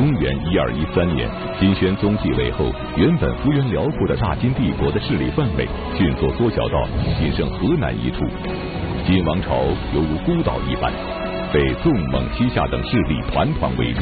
[0.00, 1.28] 公元一二一三年，
[1.60, 6.88] 金宣宗继位后，原本幅员辽阔的大金帝国的势力范围迅速缩小到
[7.18, 8.24] 仅剩河南一处，
[9.04, 9.60] 金王朝
[9.92, 10.90] 犹如孤岛一般，
[11.52, 14.00] 被纵蒙西夏等势力团团围住。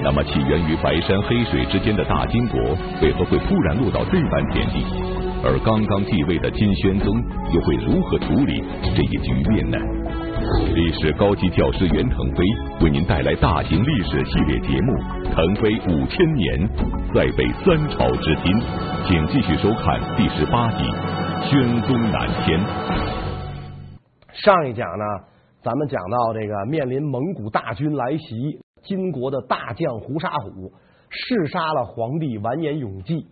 [0.00, 2.60] 那么，起源于白山黑水之间的大金国，
[3.02, 4.86] 为何会突然落到这般田地？
[5.42, 7.12] 而刚刚继位的金宣宗
[7.52, 8.62] 又会如何处理
[8.94, 9.76] 这一局面呢？
[10.74, 12.42] 历史高级教师袁腾飞
[12.82, 14.92] 为您带来大型历史系列节目
[15.34, 16.66] 《腾飞五千年，
[17.14, 18.52] 在北三朝之今》，
[19.06, 20.84] 请继续收看第十八集
[21.50, 22.58] 《宣宗南迁》。
[24.32, 25.04] 上一讲呢，
[25.62, 30.72] 咱们讲到这个面临蒙古大军来袭，金国的大将胡沙虎
[31.10, 33.26] 弑杀了皇帝完颜永济，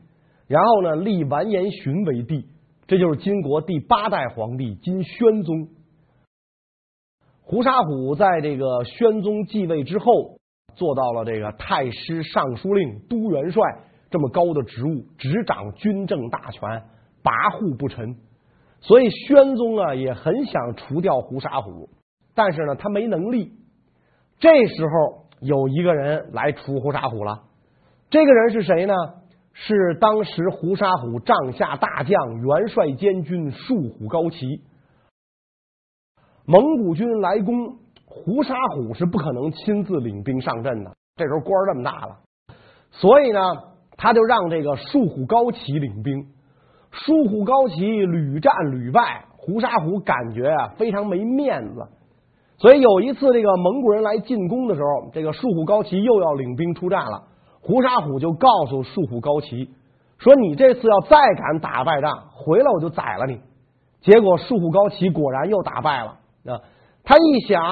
[0.46, 2.44] 然后呢立完颜询为帝，
[2.86, 5.68] 这就是金国第八代皇帝金宣宗。
[7.50, 10.36] 胡沙虎在这个宣宗继位之后，
[10.76, 13.62] 做到了这个太师、尚书令、都元帅
[14.10, 16.60] 这么高的职务，执掌军政大权，
[17.24, 18.16] 跋扈不臣。
[18.80, 21.88] 所以宣宗啊也很想除掉胡沙虎，
[22.34, 23.52] 但是呢他没能力。
[24.38, 27.44] 这时候有一个人来除胡沙虎了，
[28.10, 28.92] 这个人是谁呢？
[29.55, 34.60] 是当时胡沙虎帐下大将、元帅监军术虎高齐。
[36.50, 40.90] 蒙古军来攻，胡沙虎是不可能亲自领兵上阵的。
[41.14, 42.20] 这时候官儿这么大了，
[42.90, 43.38] 所以呢，
[43.98, 46.24] 他就让这个术虎高齐领兵。
[46.90, 51.86] 术虎高齐屡战屡败，胡沙虎感觉啊非常没面子。
[52.56, 57.24] 所以有一次这个蒙古人来进攻的时候，这个术虎高齐又要领兵出战了。
[57.60, 59.68] 胡沙虎就告诉术虎高齐
[60.16, 63.38] 说：“你这次要再敢打败仗，回来我就宰了你。”
[64.00, 66.20] 结果术虎高齐果然又打败了。
[66.48, 66.60] 啊，
[67.04, 67.62] 他一想，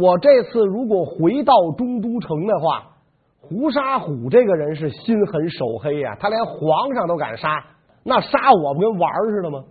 [0.00, 2.92] 我这次如果回到中都城的话，
[3.40, 7.64] 胡沙虎这个人是心狠手黑呀，他连皇上都敢杀，
[8.02, 9.64] 那杀我不跟玩儿似的吗？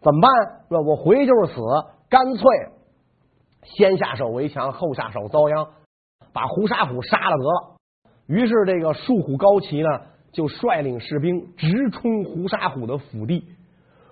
[0.00, 0.30] 怎么办？
[0.68, 0.80] 是吧？
[0.86, 1.60] 我回去就是死，
[2.08, 2.44] 干脆
[3.62, 5.66] 先下手为强，后下手遭殃，
[6.32, 7.76] 把胡沙虎杀了得了。
[8.26, 9.88] 于是这个术虎高齐呢，
[10.32, 13.44] 就率领士兵直冲胡沙虎的府邸。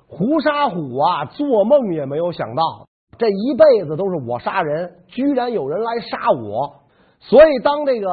[0.07, 2.87] 胡沙虎啊，做梦也没有想到。
[3.19, 6.83] 这一辈子都是我杀人，居然有人来杀我！
[7.21, 8.09] 所以当这个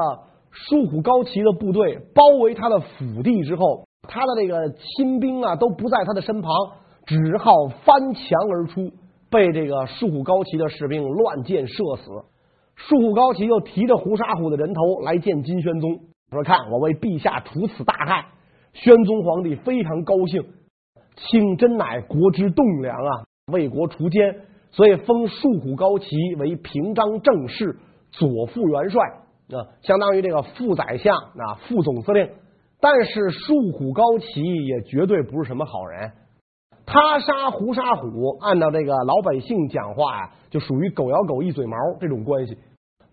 [0.51, 6.51] 术虎高齐的部队包围他的府地之后，他的这个亲兵啊都不在他的身旁，
[7.05, 7.51] 只好
[7.83, 8.91] 翻墙而出，
[9.29, 12.11] 被这个术虎高齐的士兵乱箭射死。
[12.75, 15.99] 术虎高齐又提着胡沙虎的人头来见金宣宗，
[16.31, 18.25] 说：“看我为陛下除此大害。”
[18.73, 20.43] 宣宗皇帝非常高兴，
[21.17, 24.45] 卿真乃国之栋梁啊，为国除奸。
[24.71, 27.77] 所以封术虎高齐为平章政事、
[28.11, 29.01] 左副元帅
[29.49, 32.29] 啊，相当于这个副宰相啊、副总司令。
[32.79, 36.13] 但是术虎高齐也绝对不是什么好人，
[36.85, 42.57] 他杀胡沙虎，按照这个老百姓讲话呀，就属于狗咬狗、一嘴毛这种关系，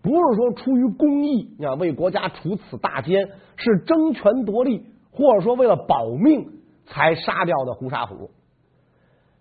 [0.01, 6.49] 不是说出于公义啊，为国家除此大奸，是争权夺利，或者说为了保命
[6.87, 8.31] 才杀掉的胡沙虎。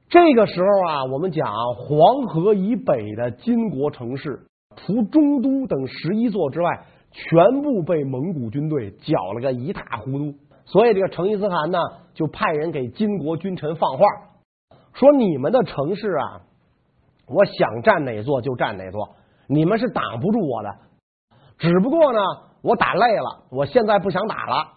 [0.08, 4.46] 这个时候啊，我们讲黄河以北的金国城市，
[4.76, 10.34] 除中都等十一座之外，全部被蒙古军队搅了个一塌糊涂。
[10.64, 11.78] 所以这个成吉思汗呢，
[12.14, 14.04] 就派人给金国君臣放话，
[14.94, 16.40] 说你们的城市啊，
[17.26, 19.10] 我想占哪座就占哪座，
[19.46, 20.70] 你们是挡不住我的。
[21.58, 22.18] 只不过呢，
[22.62, 24.68] 我打累了，我现在不想打了，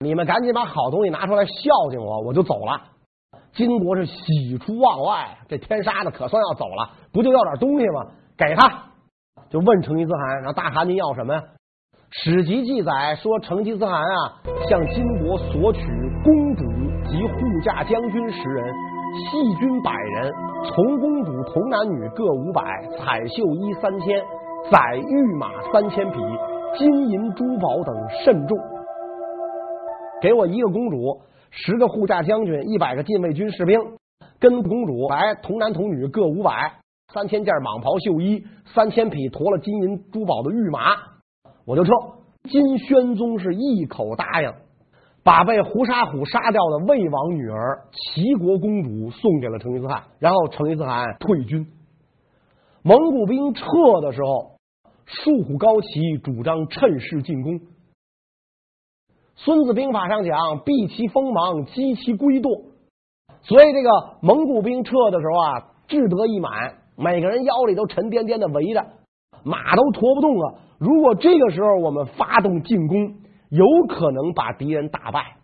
[0.00, 1.52] 你们赶紧把好东西拿出来孝
[1.90, 2.82] 敬我，我就走了。
[3.52, 8.06] 金国是喜出望外，这天杀的可算要走了，不就要点东西吗？
[8.38, 8.84] 给他，
[9.50, 11.42] 就问成吉思汗，然后大汗您要什么呀？
[12.10, 15.80] 史籍记载说，成吉思汗啊，向金国索取
[16.24, 16.64] 公主
[17.08, 18.74] 及护驾将军十人，
[19.30, 20.32] 细军百人，
[20.68, 22.62] 从公主童男女各五百，
[22.98, 24.22] 彩绣衣三千，
[24.70, 26.18] 载御马三千匹，
[26.78, 27.94] 金银珠宝等
[28.24, 28.56] 甚重。
[30.22, 31.20] 给我一个公主。
[31.50, 33.78] 十个护驾将军，一百个禁卫军士兵，
[34.38, 36.74] 跟公主来童男童女各五百，
[37.12, 40.96] 三千件蟒袍绣衣，三千匹驮了金银珠宝的御马，
[41.66, 41.92] 我就撤。
[42.44, 44.50] 金宣宗是一口答应，
[45.22, 51.66] 把被胡沙虎杀掉的魏王女儿齐国公主送给了成吉思汗，然后成吉思汗退军。
[52.82, 53.64] 蒙古兵撤
[54.00, 54.52] 的时候，
[55.04, 57.60] 术虎高旗主张趁势进攻。
[59.42, 62.64] 孙子兵法上讲，避其锋芒，击其龟惰。
[63.40, 63.90] 所以这个
[64.20, 68.84] 蒙古兵撤的时候啊，志得意满，每个人腰里都沉甸甸的围着，
[69.42, 73.14] 马都驮不动了，如果这个时候我们发动进攻，
[73.48, 75.36] 有可能把敌人打败。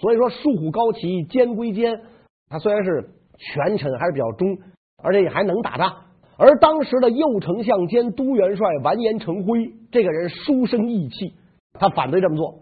[0.00, 2.02] 所以说，树虎高旗奸归奸，
[2.48, 4.56] 他虽然是权臣，还是比较忠，
[5.02, 5.92] 而且也还能打仗。
[6.36, 11.34] 而当时的右丞相兼都元帅完颜成辉这个人书生意气，
[11.72, 12.60] 他反对这么做。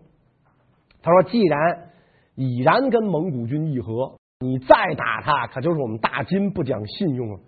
[1.02, 1.90] 他说：“既然
[2.34, 7.40] 已然跟蒙古军议和，你再打他，可就是我们大金不讲信用了。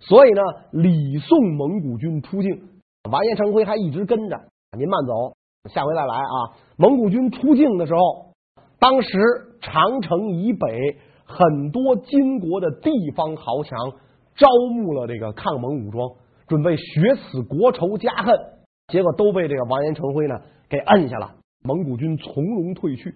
[0.00, 0.42] 所以呢，
[0.72, 2.68] 礼送蒙古军出境。
[3.10, 4.36] 完颜成辉还一直跟着，
[4.76, 5.36] 您慢走，
[5.70, 6.58] 下回再来啊。
[6.76, 8.32] 蒙古军出境的时候，
[8.78, 9.18] 当时
[9.60, 13.78] 长城以北很多金国的地方豪强。”
[14.38, 16.08] 招募了这个抗蒙武装，
[16.46, 18.38] 准备雪此国仇家恨，
[18.86, 20.36] 结果都被这个完颜成辉呢
[20.68, 21.34] 给摁下了。
[21.68, 23.14] 蒙古军从容退去。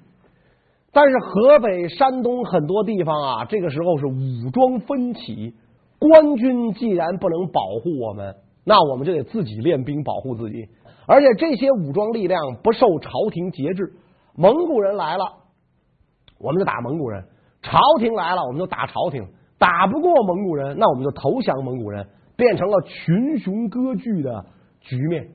[0.92, 5.54] 但是河北、山东很多地方啊，这个时候是武装纷起，
[5.98, 10.68] 官军既然不能保护我们，那我们就得自己练兵保护自己。
[11.06, 13.94] 而且这些武装力量不受朝廷节制，
[14.36, 15.24] 蒙古人来了，
[16.38, 17.22] 我们就打蒙古人；
[17.62, 19.26] 朝廷来了，我们就打朝廷。
[19.58, 22.06] 打不过蒙古人，那我们就投降蒙古人，
[22.36, 24.44] 变成了群雄割据的
[24.80, 25.28] 局面。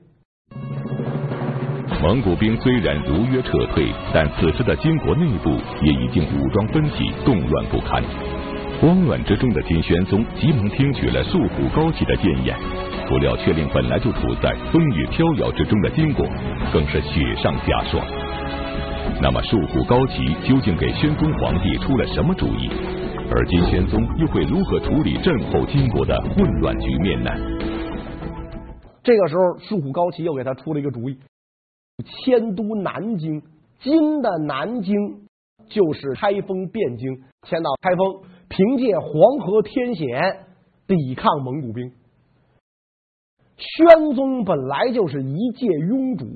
[2.02, 5.50] 蒙古兵虽然如约撤退，但此时的金国内部
[5.82, 8.02] 也已经武装分起，动乱不堪。
[8.80, 12.56] 慌乱之中的金宣宗急忙听取了树虎高旗的谏言，
[13.08, 16.24] 不料却令本来就处在风雨飘摇之中的金国
[16.72, 18.00] 更是雪上加霜。
[19.20, 22.70] 那么树虎高旗究竟给宣宗皇帝出了什么主意？
[23.30, 27.30] 而金宣宗又会如何处理震后金国的混乱局面呢？
[29.02, 31.18] 这个时候，树虎高旗又给他出了一个主意：
[32.04, 33.42] 迁都南京。
[33.80, 34.94] 金的南京
[35.68, 40.46] 就是开封汴京，迁到开封，凭借黄河天险
[40.86, 41.92] 抵抗蒙古兵。
[43.56, 46.26] 宣宗本来就是一介庸主，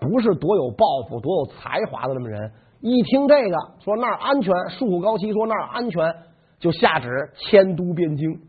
[0.00, 2.52] 不是多有抱负、多有才华的那么人。
[2.80, 6.14] 一听这个，说那儿安全，树高旗说那儿安全。
[6.58, 8.40] 就下旨迁都汴京，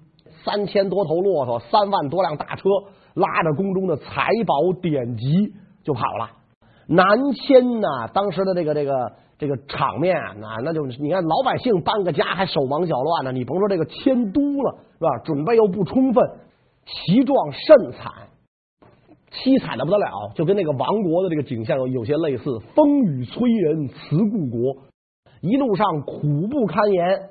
[0.43, 2.67] 三千多头骆驼，三万多辆大车，
[3.13, 6.38] 拉着宫中的财宝典籍就跑了。
[6.89, 15.19] 南迁呐，当时的这个这个这个场面啊，那那就你看老百姓搬个家还手忙脚乱呢，你甭说这个迁都了，是吧？
[15.23, 16.23] 准备又不充分，
[16.85, 18.11] 其状甚惨，
[19.31, 22.59] 凄惨的不得了，就跟那个亡国的这个景象有有些类似。
[22.73, 24.83] 风雨催人辞故国，
[25.41, 27.29] 一路上苦不堪言。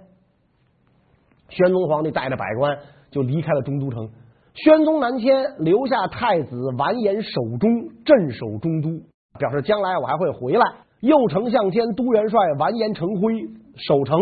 [1.49, 2.79] 宣宗皇帝带着百官
[3.11, 4.11] 就离开了中都城。
[4.55, 9.03] 宣宗南迁，留下太子完颜守忠镇守中都，
[9.39, 10.67] 表示将来我还会回来。
[11.01, 13.47] 右丞相兼都元帅完颜成辉
[13.77, 14.19] 守城，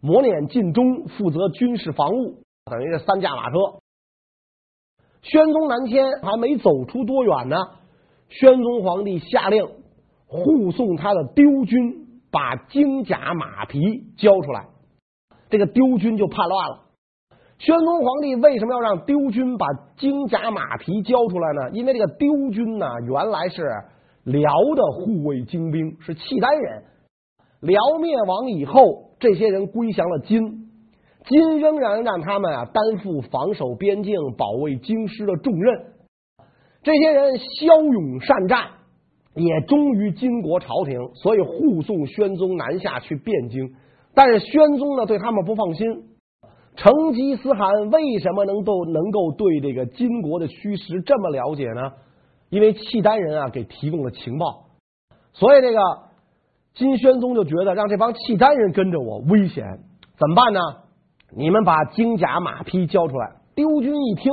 [0.00, 3.56] 磨碾尽忠，负责军事防务，等于是三驾马车。
[5.22, 7.56] 宣宗南迁还没走出多远呢，
[8.28, 9.66] 宣宗皇帝下令
[10.26, 13.80] 护送他的丢军把金甲马匹
[14.16, 14.66] 交出来。
[15.50, 16.80] 这个丢军就叛乱了。
[17.58, 21.70] 宣宗皇帝为什么要让丢军把金甲马匹交出来呢？
[21.72, 23.62] 因为这个丢军呢，原来是
[24.24, 26.82] 辽的护卫精兵，是契丹人。
[27.60, 30.68] 辽灭亡以后，这些人归降了金，
[31.26, 35.92] 金仍然让他们啊担负防守边境、保卫京师的重任。
[36.82, 38.68] 这些人骁勇善战，
[39.34, 43.74] 也忠于金国朝廷，所以护送宣宗南下去汴京。
[44.14, 45.86] 但是宣宗呢，对他们不放心。
[46.76, 51.92] 成吉思汗为什么能够能够对这个金国的虚实这么了解呢？
[52.54, 54.66] 因为契丹人啊给提供了情报，
[55.32, 55.78] 所以这个
[56.74, 59.80] 金宣宗就觉得让这帮契丹人跟着我危险，
[60.16, 60.60] 怎么办呢？
[61.36, 63.32] 你们把金甲马匹交出来。
[63.56, 64.32] 丢军一听，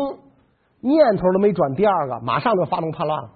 [0.82, 3.30] 念头都没转第二个，马上就发动叛乱了。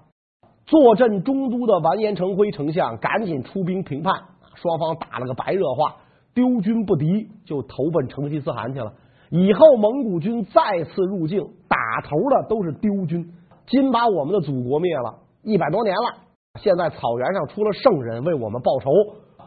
[0.66, 4.14] 坐镇中都的完颜成辉丞相赶紧出兵平叛，
[4.54, 5.96] 双方打了个白热化。
[6.32, 8.92] 丢军不敌，就投奔成吉思汗去了。
[9.30, 13.32] 以后蒙古军再次入境，打头的都是丢军。
[13.66, 16.14] 金把我们的祖国灭了一百多年了，
[16.60, 18.90] 现在草原上出了圣人为我们报仇，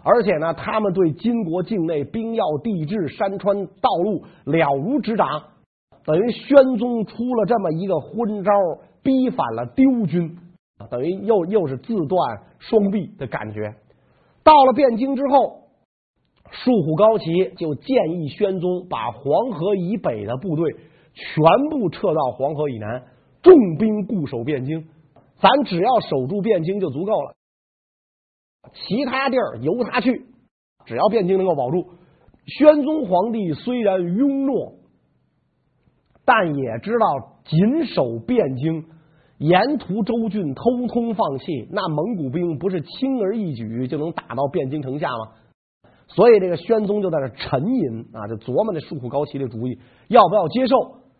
[0.03, 5.43] 而且呢，他们对金国境内兵要、地质、山川、道路了如指掌，
[6.05, 8.51] 等于宣宗出了这么一个昏招，
[9.01, 10.37] 逼反了丢军，
[10.89, 13.73] 等于又又是自断双臂的感觉。
[14.43, 15.59] 到了汴京之后。
[16.51, 20.73] 树虎高旗就建议宣宗把黄河以北的部队
[21.13, 23.03] 全部撤到黄河以南，
[23.41, 24.87] 重兵固守汴京。
[25.41, 27.35] 咱只要守住汴京就足够了，
[28.73, 30.25] 其他地儿由他去，
[30.85, 31.91] 只要汴京能够保住。
[32.45, 34.73] 宣宗皇帝虽然庸懦，
[36.25, 38.85] 但也知道谨守汴京
[39.37, 45.31] 沿途州郡通通放弃，那蒙古兵不是轻而易举就能打到汴京城下吗？
[46.07, 49.79] 所以这个宣宗就在这沉吟啊，就琢磨这束虎高齐的主意
[50.09, 50.75] 要不要接受。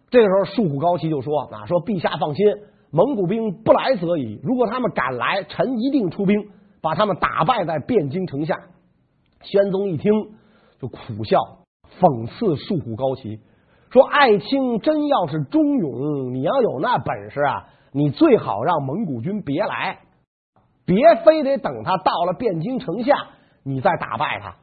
[0.10, 2.46] 这个时候，束虎高齐就说啊，说陛下放心，
[2.92, 6.50] 蒙古兵不来则已，如果他们敢来，臣一定出兵
[6.82, 8.56] 把他们打败在汴京城下。
[9.42, 10.12] 宣宗一听
[10.80, 11.38] 就苦笑，
[12.00, 13.40] 讽刺束虎高齐
[13.92, 20.00] 说：“爱卿真要是忠勇，你要有那本事啊，你最好让蒙古军别来，
[20.86, 23.16] 别非得等他到了汴京城下，
[23.64, 24.56] 你再打败他。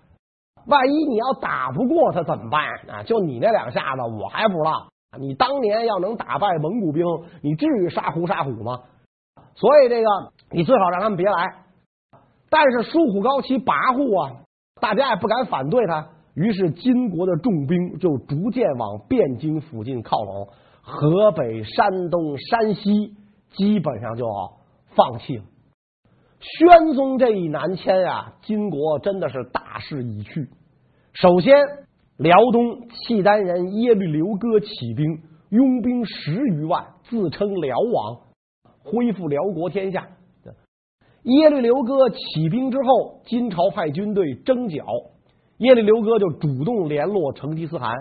[0.66, 3.02] 万一你要打不过他怎么办啊？
[3.04, 4.88] 就你那两下子，我还不知道。
[5.18, 7.04] 你当年要能打败蒙古兵，
[7.42, 8.82] 你至于杀胡杀虎吗？
[9.54, 10.08] 所以这个，
[10.50, 11.64] 你最好让他们别来。
[12.50, 14.42] 但是束虎高齐跋扈啊。”
[14.78, 20.48] 大家也不敢反对他，于是金国的重兵就逐渐往汴京附近靠拢，
[20.82, 23.14] 河北、山东、山西
[23.52, 24.26] 基本上就
[24.94, 25.44] 放弃了。
[26.40, 30.50] 宣宗这一南迁啊，金国真的是大势已去。
[31.14, 31.54] 首先，
[32.18, 38.20] 辽东契丹人耶律刘哥起兵，拥兵十余万，自称辽王，
[38.82, 40.08] 恢复辽国天下。
[41.24, 44.86] 耶律刘哥起兵之后，金朝派军队征剿，
[45.58, 47.92] 耶律刘哥就主动联络成吉思汗，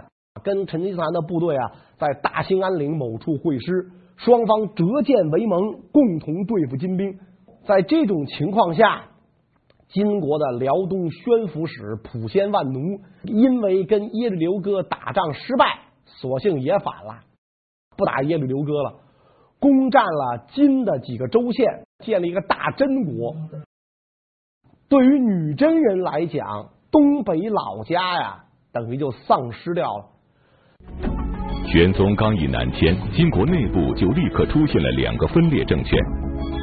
[0.43, 5.59] 跟成吉思汗的部队啊，在大兴安岭某处会师，双方折剑为盟，
[5.91, 7.19] 共同对付金兵。
[7.65, 9.07] 在这种情况下，
[9.95, 17.21] 金国的辽东宣抚使普先万奴，因为跟耶律刘哥打仗失败，索性也反了，
[17.95, 18.95] 不打耶律刘哥了。
[19.57, 23.37] 攻占了金的几个州县，建立一个大真国。
[24.89, 30.05] 对于女真人来讲，东北老家呀，等于就丧失掉了。
[31.71, 35.97] 玄宗刚一南迁，金国内部就立刻出现了两个分裂政权。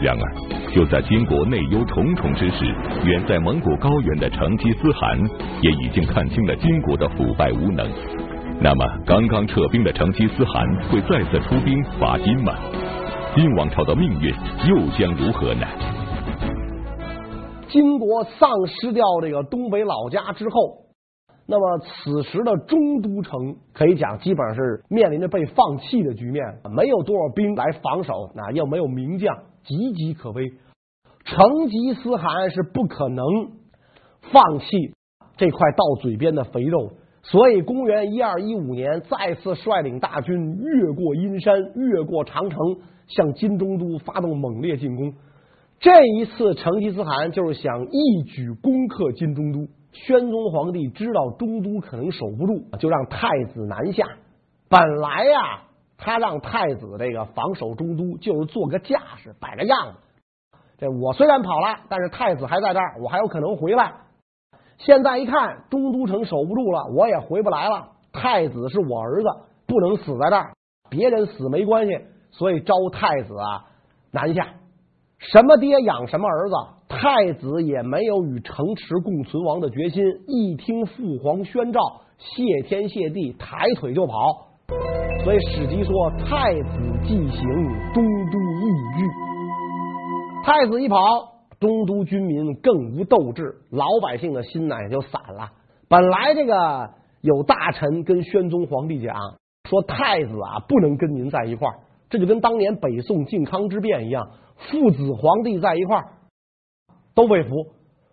[0.03, 2.65] 然而，就在金国内忧重重之时，
[3.05, 5.19] 远在蒙古高原的成吉思汗
[5.61, 7.89] 也已经看清了金国的腐败无能。
[8.61, 12.55] 那么，刚刚撤兵的成吉思汗会再次出兵伐金吗？
[13.35, 14.35] 金王朝的命运
[14.69, 15.67] 又将如何呢？
[17.69, 20.82] 金国丧失掉这个东北老家之后，
[21.47, 26.45] 那么此时的中都城可以讲基本上是面临着被放弃的局面，
[26.75, 30.53] 没有多少兵来防守，啊又没有名将，岌岌可危。
[31.25, 33.25] 成吉思汗是不可能
[34.33, 34.67] 放弃
[35.37, 36.93] 这块到嘴边的肥肉。
[37.25, 42.59] 所以，公元一二一五年，再次率领大军越过阴山，越过长城，
[43.07, 45.15] 向金中都发动猛烈进攻。
[45.79, 49.69] 这一次，成吉思汗就是想一举攻克金中都。
[49.93, 54.07] 宣宗皇帝知道中都可能守不住，就让太子南下。
[54.69, 55.63] 本来呀，
[55.99, 59.99] 他让太子这个防守中都，就是做个架势，摆个样子。
[60.79, 63.93] 这我虽然跑了，但是太子还在这儿，我还有可能回来。
[64.79, 67.91] 现在一看，中都城守不住了，我也回不来了。
[68.13, 69.29] 太子是我儿子，
[69.67, 70.55] 不能死在这儿，
[70.91, 73.67] 别人死没关系，所以招太子啊
[74.11, 74.49] 南下。
[75.19, 76.55] 什么爹养什么儿子，
[76.93, 80.05] 太子也没有与城池共存亡的决心。
[80.29, 81.81] 一听父皇宣诏，
[82.19, 84.15] 谢天谢地，抬腿就跑。
[85.25, 86.69] 所以史记说，太子
[87.05, 87.41] 既行，
[87.95, 88.67] 中都亦
[88.99, 89.07] 惧。
[90.45, 90.97] 太子一跑。
[91.59, 95.53] 中都军民更无斗志，老百姓的心呢也就散了。
[95.89, 99.15] 本来这个有大臣跟宣宗皇帝讲
[99.71, 101.79] 说，太子啊不能跟您在一块儿，
[102.11, 106.09] 这就跟当年北宋靖康之变一样，父子皇帝在一块儿
[107.15, 107.67] 都被俘。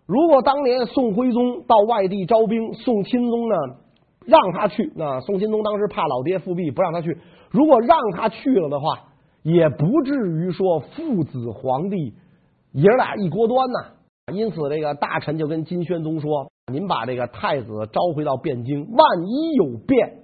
[0.06, 3.56] 如果当年宋徽宗到外地招兵，宋钦宗呢
[4.26, 7.18] 让他去，那宋钦宗当时怕老爹复辟，不让他去。
[7.50, 8.86] 如果让他去了的话，
[9.44, 12.14] 也不至于说父子皇帝。
[12.72, 20.24] 爷儿俩一锅端呐，因此这个大臣就跟金宣宗说：“您把这个太子召回到汴京，万一有变，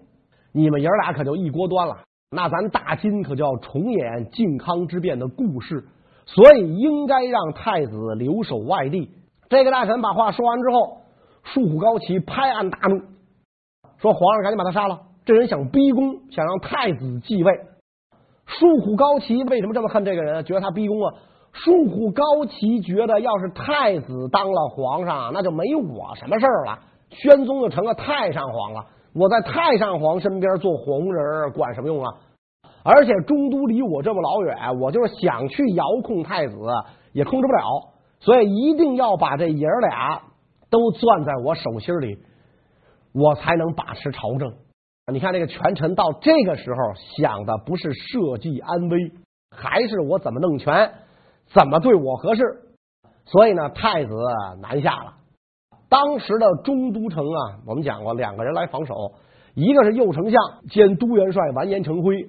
[0.51, 1.97] 你们爷儿俩可就一锅端了。
[2.29, 5.85] 那咱大金可就要重演靖康之变的故事，
[6.25, 9.11] 所以应该让太子留守外地。”
[9.49, 11.01] 这个大臣把话说完之后，
[11.43, 13.01] 束虎高齐拍案大怒，
[13.97, 15.01] 说：“皇上赶紧把他杀了！
[15.23, 17.51] 这人想逼宫，想让太子继位。”
[18.47, 20.43] 束虎高齐为什么这么恨这个人？
[20.45, 21.13] 觉得他逼宫啊？
[21.53, 26.79] 束虎高齐觉得，要是太子当了皇上，那就没我什么事儿了。
[27.09, 28.85] 宣宗就成了太上皇了。
[29.13, 32.13] 我在太上皇身边做红人，管什么用啊？
[32.85, 36.55] 而且中都离我这么老远，我就是想去遥控太子，
[37.11, 37.91] 也控制不了。
[38.19, 40.21] 所以一定要把这爷儿俩
[40.69, 42.19] 都攥在我手心里，
[43.11, 44.53] 我才能把持朝政。
[45.11, 46.77] 你看这个权臣到这个时候
[47.17, 49.11] 想的不是社稷安危。
[49.57, 50.91] 还是我怎么弄权，
[51.53, 52.41] 怎么对我合适？
[53.23, 54.11] 所以呢，太子
[54.61, 55.13] 南下了。
[55.87, 59.13] 当时的中都城啊，我们讲过，两个人来防守，
[59.53, 62.27] 一个是右丞相兼都元帅完颜成辉，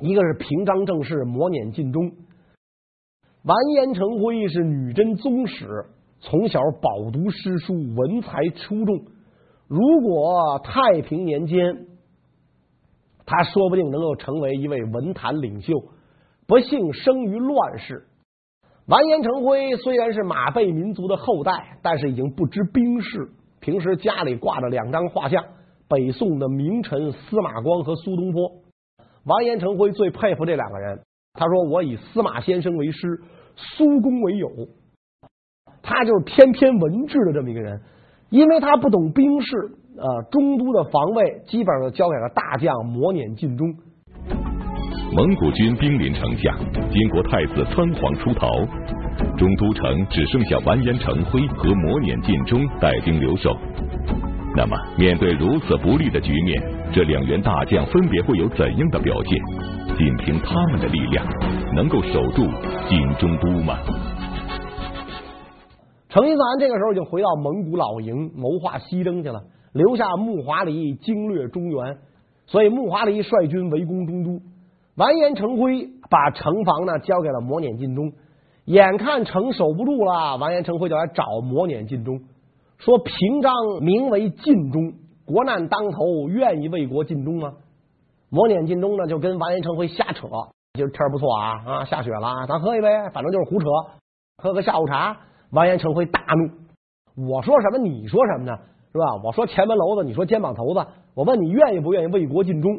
[0.00, 2.12] 一个是平章政事磨碾尽忠。
[3.42, 5.86] 完颜成辉是女真宗室，
[6.20, 9.00] 从小饱读诗书，文才出众。
[9.66, 11.86] 如果太平年间，
[13.26, 15.74] 他说不定能够成为一位文坛领袖。
[16.46, 18.06] 不幸生于乱世。
[18.86, 23.28] 完颜成辉虽然是马背民族的后代，但是已经不知兵事。
[23.60, 25.44] 平时家里挂着两张画像，
[25.88, 28.50] 北宋的名臣司马光和苏东坡。
[29.24, 31.00] 完颜成辉最佩服这两个人。
[31.34, 33.20] 他说：“我以司马先生为师，
[33.56, 34.48] 苏公为友。”
[35.82, 37.80] 他就是翩翩文治的这么一个人。
[38.30, 39.56] 因为他不懂兵事，
[39.96, 43.66] 呃，中都的防卫基本上交给了大将磨碾尽忠。
[45.14, 46.54] 蒙古军兵临城下，
[46.90, 48.46] 金国太子仓皇出逃，
[49.38, 53.56] 中都城只剩下完颜成辉和磨碾尽忠带兵留守。
[54.54, 59.96] 那么，面对如此不利的局面，这两员大将分别会有怎样的表现？
[59.98, 61.26] 仅凭他们的力量，
[61.74, 62.42] 能够守住
[62.88, 63.78] 晋中都吗？
[66.08, 69.42] 成吉思汗这个时候就回到蒙古老营谋划西征去了，
[69.74, 71.98] 留下木华黎经略中原，
[72.46, 74.40] 所以木华黎率军围攻中都。
[74.96, 78.12] 完颜成辉把城防呢交给了磨碾尽忠，
[78.64, 82.18] 眼看城守不住了，完颜成辉就来找磨碾尽忠，
[82.78, 83.52] 说平章
[83.82, 84.94] 名为尽忠，
[85.28, 87.52] 国难当头，愿意为国尽忠吗？
[88.30, 90.26] 磨碾尽忠呢就跟完颜成辉瞎扯，
[90.72, 93.66] 今儿天儿不错啊啊，下雪了，咱喝一杯，反正就是胡扯，
[94.42, 95.16] 喝个下午茶。
[95.50, 98.58] 完颜成辉大怒，我说什么你说什么呢？
[98.92, 99.04] 是吧？
[99.22, 102.70] 我说前门楼子，你说肩膀头子，我问你愿意不愿意为国尽忠？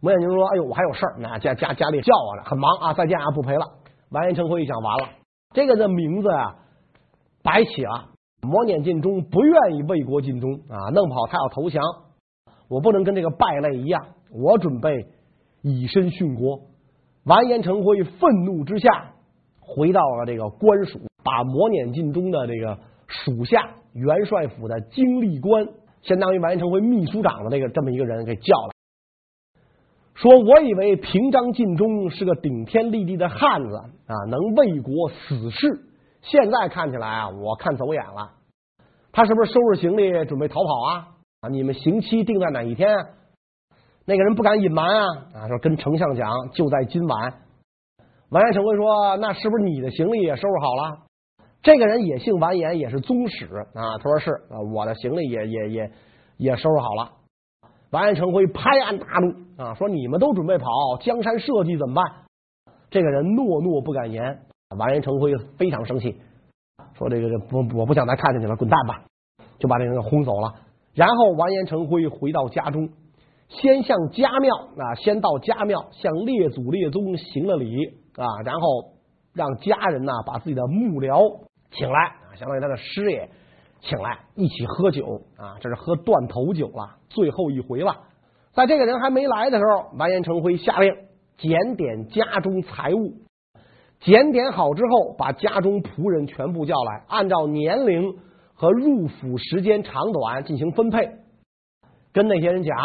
[0.00, 3.66] 磨碾尽忠说：“哎呦，我还有事儿，那家家家里叫我呢，很忙啊，再见啊，不陪了。”
[4.10, 5.08] 完颜成辉一想，完了，
[5.54, 6.56] 这个的名字啊，
[7.42, 8.08] 白起了。
[8.42, 11.82] 磨碾尽忠不愿意为国尽忠啊，弄不好他要投降，
[12.68, 15.06] 我不能跟这个败类一样，我准备
[15.62, 16.60] 以身殉国。
[17.24, 19.12] 完颜成辉愤怒之下，
[19.60, 25.68] 回到了这个官署，把磨碾尽忠的这个属下元帅府的经历官，
[26.00, 28.72] 相当于完颜成辉秘书长的这个这么一个人给叫了。
[30.14, 35.68] 说，我以为平章尽忠是个顶天立地的汉子啊，能为国死士。
[36.22, 38.32] 现在看起来啊，我看走眼了。
[39.12, 41.08] 他是不是收拾行李准备逃跑啊？
[41.40, 42.88] 啊，你们刑期定在哪一天？
[44.04, 47.34] 那个人不敢隐瞒啊，啊，说跟丞相讲，就在今晚。
[48.30, 50.98] 完颜成辉说，那是不是你的行李也收拾好了？
[51.62, 53.98] 这个人也姓完颜，也是宗室啊。
[53.98, 55.90] 他说是，啊，我的行李也也也
[56.36, 57.12] 也收拾好了。
[57.90, 60.66] 完颜成辉拍案大怒啊，说你们都准备跑，
[61.00, 62.04] 江山社稷怎么办？
[62.90, 64.40] 这个人诺诺不敢言。
[64.78, 66.20] 完颜成辉非常生气，
[66.96, 69.02] 说这个这不我不想再看见你了，滚蛋吧！
[69.58, 70.54] 就把这个人轰走了。
[70.94, 72.88] 然后完颜成辉回到家中，
[73.48, 78.60] 先向家庙啊，先到家庙向列祖列宗行了礼啊，然后
[79.34, 81.40] 让家人呐把自己的幕僚
[81.70, 83.28] 请来啊，相当于他的师爷。
[83.82, 87.96] 请来一起喝酒啊，这是喝断头酒了，最后一回了。
[88.52, 90.94] 在这个人还没来的时候，完颜成辉下令
[91.38, 93.14] 检点家中财物，
[94.00, 98.16] 检点好之后，把家中仆人全部叫来，按照年龄
[98.54, 101.10] 和入府时间长短进行分配，
[102.12, 102.76] 跟那些人讲，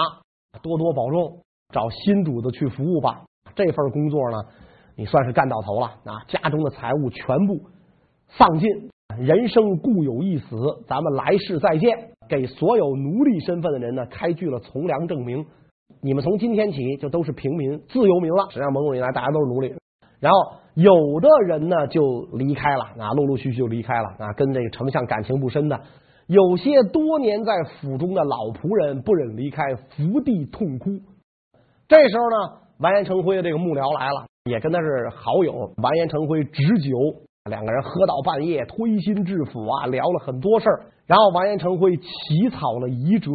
[0.61, 1.39] 多多保重，
[1.73, 3.23] 找新主子去服务吧。
[3.55, 4.37] 这份工作呢，
[4.97, 6.23] 你算是干到头了啊！
[6.27, 7.61] 家中的财物全部
[8.27, 8.69] 丧尽。
[9.17, 12.09] 人生固有一死，咱们来世再见。
[12.27, 15.45] 给所有奴隶身份的人呢，开具了从良证明。
[16.01, 18.47] 你们从今天起就都是平民、自由民了。
[18.49, 19.73] 实际上，蒙古以来大家都是奴隶。
[20.19, 25.79] 然后有的人呢就离开了，啊，陆陆续续就离开了啊，跟这个丞相感情不深的，
[26.27, 30.91] 有些多年在府中的老仆人不忍离开，伏地痛哭。
[31.87, 35.73] 这时候呢，完颜成辉的这个幕僚来了，也跟他是好友。
[35.77, 36.91] 完颜成辉执酒。
[37.47, 40.81] 两个人喝到半夜，推心置腹啊，聊了很多事儿。
[41.05, 43.29] 然后完颜成辉起草了遗折，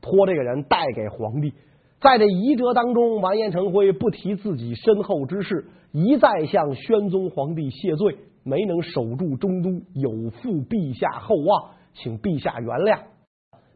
[0.00, 1.52] 托这个人带给皇帝。
[2.00, 13.00] 在这遗折当中，完颜成辉不提自己身后之事，一再向宣宗皇帝谢罪，没能守住中都，有负陛下厚望，请陛下原谅，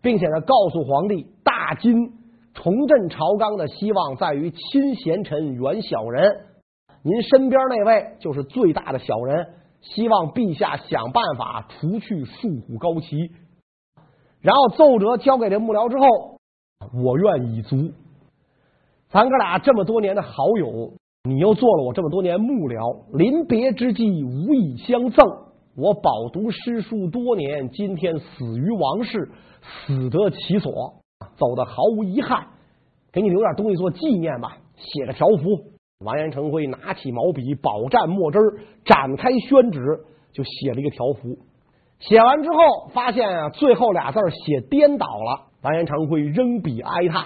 [0.03, 2.13] 并且呢，告诉皇帝，大金
[2.53, 6.43] 重振朝纲的希望在于亲贤臣，远小人。
[7.03, 9.47] 您身边那位就是最大的小人，
[9.81, 13.17] 希望陛下想办法除去树虎高旗。
[14.43, 16.07] 然后奏折交给这幕僚之后，
[17.03, 17.93] 我愿已足。
[19.11, 20.93] 咱哥俩这么多年的好友，
[21.25, 25.27] 你又做了我这么多年幕僚，临别之际无以相赠。
[25.77, 29.29] 我饱读诗书多年，今天死于王室，
[29.63, 30.95] 死得其所，
[31.37, 32.47] 走得毫无遗憾，
[33.13, 34.59] 给你留点东西做纪念吧。
[34.77, 35.45] 写个条幅，
[36.05, 38.39] 完颜成辉拿起毛笔，饱蘸墨汁，
[38.85, 39.81] 展开宣纸，
[40.33, 41.37] 就写了一个条幅。
[41.99, 42.57] 写完之后，
[42.93, 45.51] 发现啊，最后俩字写颠倒了。
[45.63, 47.25] 完颜成辉扔笔哀叹，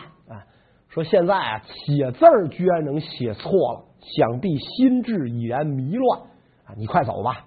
[0.94, 6.20] 说现在啊，写字居然能写错了，想必心智已然迷乱
[6.66, 6.70] 啊！
[6.76, 7.46] 你快走吧。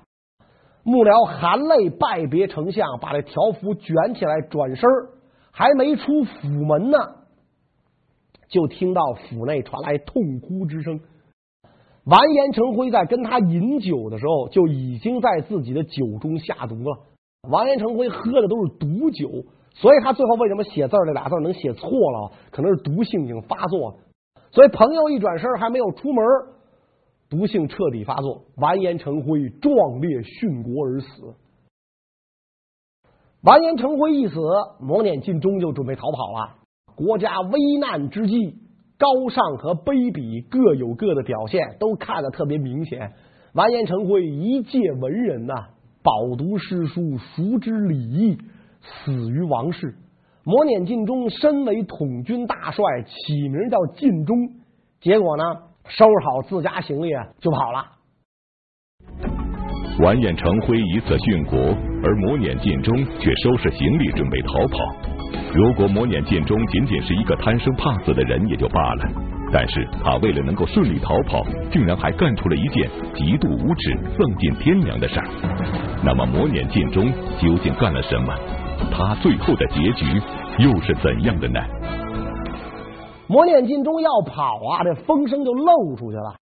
[0.84, 4.90] 幕僚含泪拜别丞相，把这条幅卷起来，转身
[5.50, 6.98] 还没出府门呢，
[8.50, 11.00] 就听到府内传来痛哭之声。
[12.04, 17.00] 完颜成辉在跟他饮酒的时候，就已经在自己的酒中下毒了。
[17.50, 19.46] 完颜成辉喝的都是毒酒，
[19.80, 22.32] 所以他最后为什么写字这俩字能写错了？
[22.52, 23.96] 可能是毒性已经发作了。
[24.52, 26.26] 所以朋友一转身还没有出门，
[27.30, 31.36] 毒性彻底发作，完颜成辉壮烈殉国而死。
[33.44, 34.36] 完颜成辉一死，
[34.80, 36.56] 摩輦尽忠就准备逃跑了。
[36.96, 38.56] 国家危难之际，
[38.98, 43.14] 高尚和卑鄙各有各的表现，都看得特别明显。
[43.54, 45.54] 完颜成辉一介文人呐、
[46.02, 48.38] 饱读诗书，熟知礼义，
[49.04, 49.96] 死于王室。
[50.44, 54.36] 摩輦尽忠身为统军大帅，起名叫尽忠，
[55.02, 55.44] 结果呢？
[55.90, 57.86] 收拾好自家行李就跑了。
[60.00, 61.58] 完颜成辉以此殉国，
[62.04, 64.78] 而摩輦尽忠却收拾行李准备逃跑。
[65.54, 69.04] 如果摩輦尽忠仅仅是一个贪生怕死的人也就罢了，
[69.52, 75.28] 但是他为了能够顺利逃跑，竟然还干出了一件极度无耻、丧尽天良的事儿。
[76.04, 78.34] 那么摩輦尽忠究竟干了什么？
[78.92, 80.06] 他最后的结局
[80.60, 81.60] 又是怎样的呢？
[83.28, 86.36] 摩輦尽忠要跑啊，这风声就漏出去了，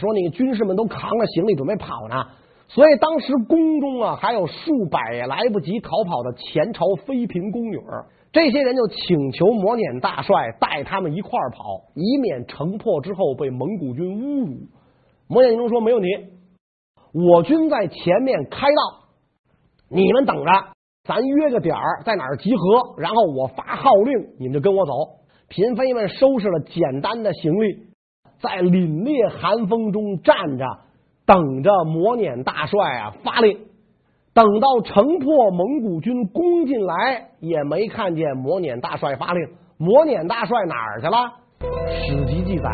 [0.00, 2.26] 说那个军士们都扛着行李准备跑呢。
[2.68, 7.78] 所以当时宫中啊，还有数百来不及逃跑的前朝妃嫔宫女，
[8.32, 14.66] 这些人就请求摩輦大帅带他们一块儿跑，以免城破之后被蒙古军侮辱。
[15.28, 16.08] 摩輦尽忠说没问题，
[17.12, 19.06] 我军在前面开道，
[19.88, 20.50] 你们等着，
[21.06, 24.92] 咱约个点儿在哪儿集合，然后我发号令，你们就跟我走。
[25.48, 27.86] 嫔妃们收拾了简单的行李，
[28.40, 30.64] 在凛冽寒风中站着，
[31.24, 33.58] 等着摩輦大帅啊发令。
[34.34, 39.48] 等到城破，蒙古军攻进来，也没看见摩輦大帅发令。
[39.78, 41.32] 摩輦大帅哪儿去了？
[41.88, 42.68] 史籍记载，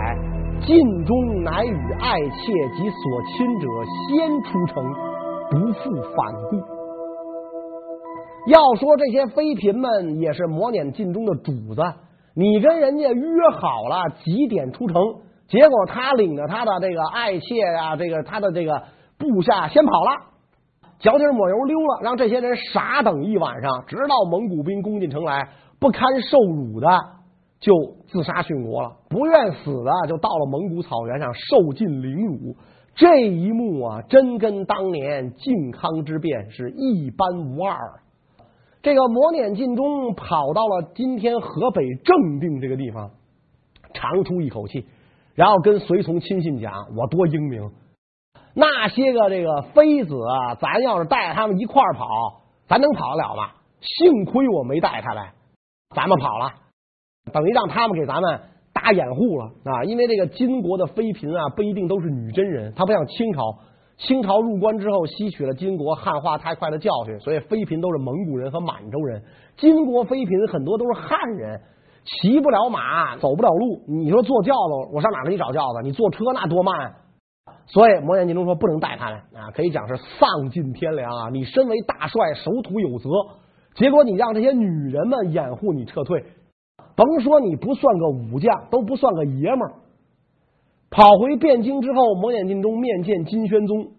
[0.66, 3.68] 晋忠乃与爱妾及所亲者
[4.08, 4.82] 先出城，
[5.50, 6.71] 不复返顾。
[8.46, 11.82] 要说这些妃嫔们，也是磨碾尽忠的主子。
[12.34, 15.00] 你跟人家约好了几点出城，
[15.46, 18.82] 结果他领着他的这个爱妾啊，这个他的这个
[19.18, 20.10] 部下先跑了，
[20.98, 26.88] 脚底抹油溜了，让这些人傻等一晚上，直到蒙古兵攻进城来，不堪受辱的
[27.60, 27.72] 就
[28.08, 32.56] 自杀殉国了，不愿死的就到了蒙古草原上受尽凌辱。
[32.94, 37.76] 这一幕啊，真跟当年靖康之变是一般无二。
[38.82, 43.10] 这个摩輦尽忠跑到了今天河北正定这个地方，
[43.94, 44.84] 长出一口气，
[45.36, 47.70] 然后跟随从亲信讲：“我多英明！
[48.54, 52.04] 那些个这个妃子啊，咱要是带着他们一块儿跑，
[52.66, 53.50] 咱能跑得了吗？
[53.80, 55.32] 幸亏我没带他来，
[55.94, 56.52] 咱们跑了，
[57.32, 58.40] 等于让他们给咱们
[58.72, 59.84] 打掩护了啊！
[59.84, 63.58] 因为这个金国的妃嫔啊，不一定都是女真人，他不像清朝。”
[64.06, 69.22] 清朝入关之后，吸取了金国汉化太快的教训，所以妃嫔都是蒙古人和满洲人。
[69.56, 71.60] 金国妃嫔很多都是汉人，
[72.04, 73.82] 骑不了马，走不了路。
[73.86, 75.82] 你说坐轿子，我上哪给你找轿子？
[75.82, 76.94] 你坐车那多慢。
[77.66, 81.28] 所以摩輦尽忠说不能带他们啊，可以讲是丧尽天良啊！
[81.30, 83.08] 你身为大帅，守土有责，
[83.74, 86.24] 结果你让这些女人们掩护你撤退，
[86.96, 89.72] 甭说你不算个武将，都不算个爷们儿。
[90.92, 93.92] 跑回汴京之后，摩輦尽忠面见金宣宗。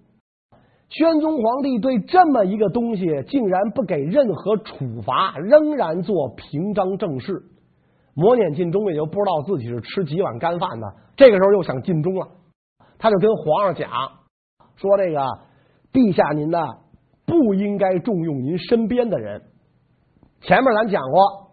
[0.90, 7.34] 宣宗皇帝对这么一个东西，竟然不给任何处罚，仍然做平章政事。
[8.14, 10.88] 摩輦尽忠也就不知道自己是吃几碗干饭的。
[11.18, 12.28] 这个时候又想尽忠了，
[13.00, 13.90] 他就跟皇上讲
[14.76, 15.20] 说：“这个
[15.92, 16.60] 陛下您呢，
[17.26, 19.42] 不应该重用您身边的人。
[20.42, 21.53] 前面咱讲过。”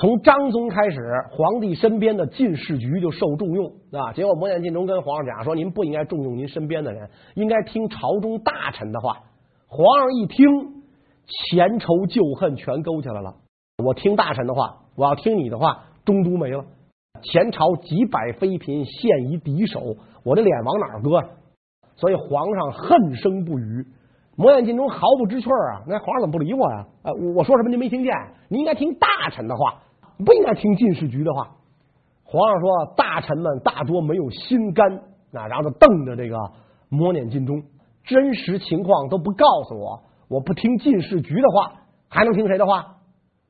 [0.00, 4.12] 从张宗开始，皇帝身边的进士局就受重用啊。
[4.12, 9.22] 结果摩輦尽忠跟皇上讲说：“您不应该重用您身边的人，应该听朝中大臣的话。”
[9.66, 10.84] 皇上一听，
[11.26, 13.34] 前仇旧恨全勾起来了。
[13.84, 16.64] 我听大臣的话，我要听你的话，中都没了。
[17.20, 21.28] 前朝几百妃嫔陷于敌手，我这脸往哪搁？
[21.96, 23.84] 所以皇上恨声不语。
[24.36, 25.82] 摩念尽忠毫不知趣啊！
[25.88, 26.86] 那皇上怎么不理我呀？
[27.02, 28.14] 呃，我说什么您没听见？
[28.48, 29.82] 您应该听大臣的话，
[30.24, 31.50] 不应该听进士局的话。
[32.24, 34.96] 皇上说，大臣们大多没有心肝
[35.32, 36.36] 啊，然后就瞪着这个
[36.88, 37.62] 摩念尽忠，
[38.04, 41.72] 真实情况都不告诉我，我不听进士局的话，
[42.08, 42.96] 还能听谁的话？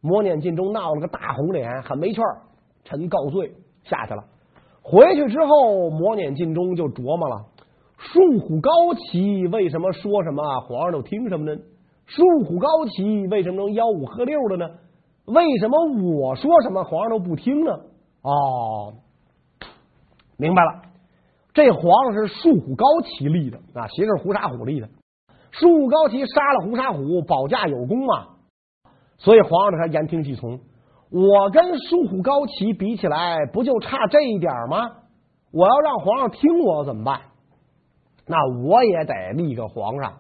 [0.01, 2.43] 摩念尽忠闹了个大红脸，很没趣儿。
[2.85, 3.53] 臣告罪，
[3.83, 4.23] 下去了。
[4.81, 7.47] 回去之后，摩念尽忠就琢磨了。
[7.97, 11.61] 竖虎高旗，为什么说什么皇上都听什么呢？
[12.07, 14.71] 竖虎高旗为什么能吆五喝六的呢？
[15.29, 17.73] 为什么我说什么皇上都不听呢？
[18.23, 18.95] 哦，
[20.37, 20.83] 明白了，
[21.53, 24.89] 这皇上是竖虎高旗立的啊，其实是胡沙虎立的。
[25.51, 28.29] 竖虎高旗杀了胡沙虎，保驾有功嘛，
[29.19, 30.61] 所以皇上才言听计从。
[31.11, 34.91] 我跟竖虎高旗比起来，不就差这一点吗？
[35.53, 37.21] 我要让皇上听我怎么办？
[38.27, 40.19] 那我也得立个皇上，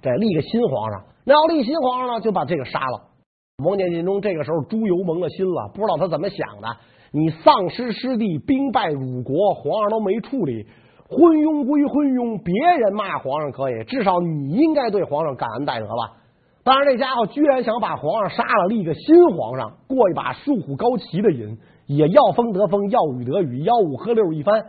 [0.00, 1.04] 得立个新皇上。
[1.24, 3.08] 那要立新皇上呢，就把这个杀了。
[3.56, 6.66] 摩念尽忠这个时候猪油蒙了心了，不知道他怎么想的。
[7.12, 10.66] 你丧失失地，兵败辱国，皇上都没处理，
[11.08, 16.18] 昏庸归昏庸，别人骂皇上可以，至少你应该对皇上感恩戴德吧。
[16.64, 24.64] 当然，这家伙居然想把皇上杀了，立个新皇上，过一把竖虎高旗的瘾，也要风得风，要雨得雨，吆五喝六一番。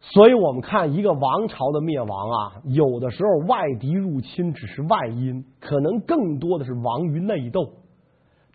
[0.00, 7.74] 所以我们看一个王朝的灭亡啊，有的时候外敌入侵只是外因，可能更多的是亡于内斗。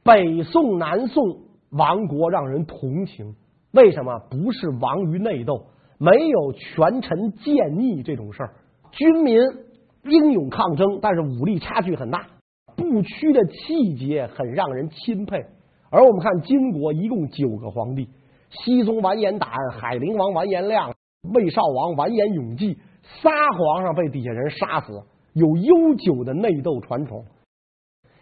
[0.05, 1.39] 北宋、南宋
[1.71, 3.35] 亡国让人同情，
[3.71, 4.19] 为什么？
[4.29, 5.65] 不是亡于内斗，
[5.97, 8.53] 没有权臣建逆这种事儿，
[8.91, 9.35] 军民
[10.03, 12.27] 英勇抗争，但是武力差距很大，
[12.75, 15.43] 不屈的气节很让人钦佩。
[15.89, 18.07] 而我们看金国一共九个皇帝：
[18.51, 20.93] 熹宗完颜胆、海陵王完颜亮。
[21.33, 25.01] 魏少王完颜永济，仨皇上被底下人杀死，
[25.33, 27.25] 有悠久的内斗传统，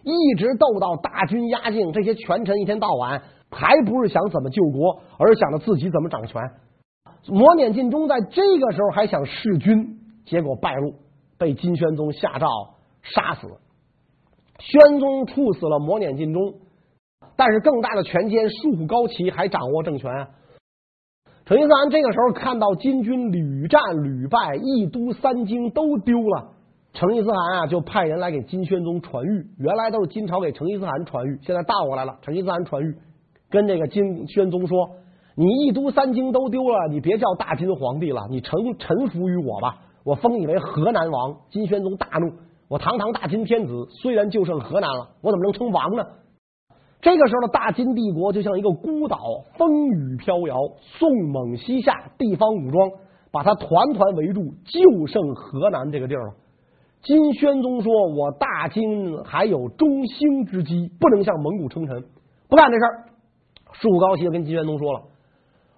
[0.03, 6.41] 一直斗到大军压境，这些权臣一天到晚还不是想怎么救国，而想着自己怎么掌权。
[7.27, 10.93] 摩念尽忠在这个时候还想弑君，结果败露，
[11.37, 12.47] 被金宣宗下诏
[13.01, 13.47] 杀死。
[14.59, 16.53] 宣宗处死了摩念尽忠，
[17.35, 20.27] 但是更大的权奸束虎高旗还掌握政权。
[21.45, 26.52] 成吉思汗这个时候看到金军屡战屡败，一都三京都丢了，
[26.93, 29.45] 成吉思汗啊就派人来给金宣宗传谕。
[29.57, 32.95] 原来都是金朝给成吉思汗传谕，现在倒过来了，成吉思汗传谕，
[33.49, 34.91] 跟这个金宣宗说
[35.35, 42.31] ：“你一都三京都丢了，你别叫大金皇帝了，你臣臣服于我吧，我封你为河南王。”金宣宗大怒
[42.69, 46.05] ：“我堂堂大金天子，虽然就剩河南了，我怎么能称王呢？”
[47.01, 49.17] 这个时候的大金帝国就像一个孤岛，
[49.57, 50.55] 风雨飘摇。
[50.99, 52.91] 宋蒙西夏，地方武装
[53.31, 56.33] 把他团团围住，就剩河南这个地儿了。
[57.03, 62.01] 金宣宗说：“我大金还有中兴之机，不能向蒙古称臣，
[62.49, 63.03] 不干这事儿。”
[63.75, 65.01] 竖虎高齐就跟金宣宗说了：“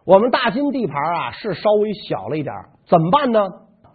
[0.05, 2.53] 我们大金地盘啊是稍微小了一点，
[2.85, 3.39] 怎么办呢？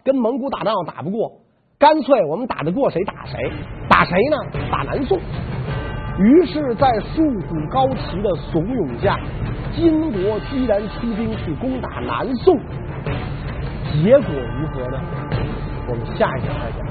[0.03, 1.31] 跟蒙古打仗打不过，
[1.79, 3.49] 干脆我们打得过谁打谁，
[3.87, 4.37] 打谁呢？
[4.69, 5.17] 打南宋。”
[6.19, 9.17] 于是，在竖虎高齐的怂恿下，
[9.73, 12.57] 金国居然出兵去攻打南宋，
[14.03, 14.99] 结果如何呢？
[15.87, 16.90] 我们下一讲再讲。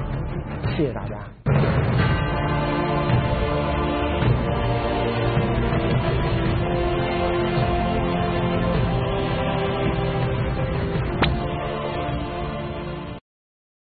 [0.77, 1.80] 谢谢大家。